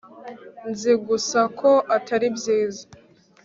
[0.69, 2.83] nzi gusa ko atari byiza